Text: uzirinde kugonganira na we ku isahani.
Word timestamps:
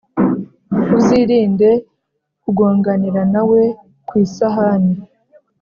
uzirinde 0.97 1.69
kugonganira 2.43 3.21
na 3.33 3.41
we 3.49 3.61
ku 4.07 4.13
isahani. 4.25 4.93